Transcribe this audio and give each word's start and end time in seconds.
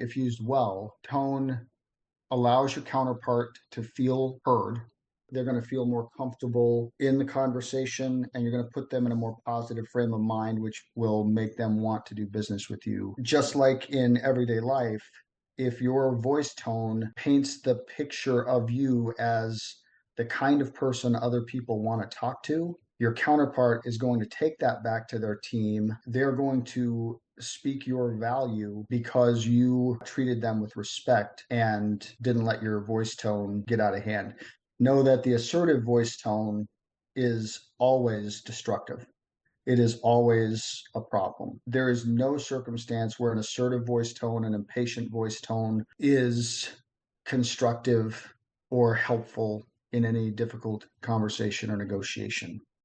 if 0.00 0.16
used 0.16 0.44
well, 0.44 0.96
tone 1.02 1.66
allows 2.30 2.76
your 2.76 2.84
counterpart 2.84 3.58
to 3.72 3.82
feel 3.82 4.38
heard. 4.44 4.80
They're 5.30 5.44
going 5.44 5.60
to 5.60 5.68
feel 5.68 5.84
more 5.84 6.08
comfortable 6.16 6.92
in 7.00 7.18
the 7.18 7.24
conversation 7.24 8.26
and 8.32 8.42
you're 8.42 8.52
going 8.52 8.64
to 8.64 8.70
put 8.72 8.88
them 8.88 9.04
in 9.04 9.12
a 9.12 9.16
more 9.16 9.36
positive 9.44 9.86
frame 9.88 10.14
of 10.14 10.20
mind, 10.20 10.58
which 10.58 10.82
will 10.94 11.24
make 11.24 11.56
them 11.56 11.82
want 11.82 12.06
to 12.06 12.14
do 12.14 12.26
business 12.26 12.70
with 12.70 12.86
you. 12.86 13.14
Just 13.22 13.54
like 13.54 13.90
in 13.90 14.18
everyday 14.22 14.60
life, 14.60 15.02
if 15.58 15.82
your 15.82 16.16
voice 16.16 16.54
tone 16.54 17.12
paints 17.16 17.60
the 17.60 17.74
picture 17.74 18.48
of 18.48 18.70
you 18.70 19.12
as 19.18 19.76
the 20.16 20.24
kind 20.24 20.62
of 20.62 20.74
person 20.74 21.14
other 21.14 21.42
people 21.42 21.82
want 21.82 22.08
to 22.08 22.16
talk 22.16 22.42
to, 22.44 22.78
your 22.98 23.12
counterpart 23.12 23.82
is 23.84 23.98
going 23.98 24.20
to 24.20 24.26
take 24.26 24.58
that 24.58 24.82
back 24.82 25.08
to 25.08 25.18
their 25.18 25.36
team. 25.36 25.96
They're 26.06 26.32
going 26.32 26.64
to 26.64 27.20
speak 27.40 27.86
your 27.86 28.12
value 28.12 28.84
because 28.88 29.46
you 29.46 29.98
treated 30.04 30.40
them 30.40 30.60
with 30.60 30.76
respect 30.76 31.44
and 31.50 32.14
didn't 32.22 32.44
let 32.44 32.62
your 32.62 32.80
voice 32.80 33.14
tone 33.14 33.64
get 33.66 33.80
out 33.80 33.94
of 33.94 34.02
hand. 34.02 34.34
Know 34.80 35.02
that 35.02 35.22
the 35.22 35.34
assertive 35.34 35.82
voice 35.82 36.16
tone 36.16 36.66
is 37.16 37.70
always 37.78 38.42
destructive. 38.42 39.06
It 39.66 39.78
is 39.78 40.00
always 40.00 40.82
a 40.94 41.00
problem. 41.00 41.60
There 41.66 41.90
is 41.90 42.06
no 42.06 42.38
circumstance 42.38 43.18
where 43.18 43.32
an 43.32 43.38
assertive 43.38 43.86
voice 43.86 44.12
tone, 44.12 44.44
an 44.44 44.54
impatient 44.54 45.10
voice 45.10 45.40
tone 45.40 45.84
is 45.98 46.70
constructive 47.26 48.34
or 48.70 48.94
helpful 48.94 49.66
in 49.92 50.04
any 50.04 50.30
difficult 50.30 50.86
conversation 51.02 51.70
or 51.70 51.76
negotiation. 51.76 52.60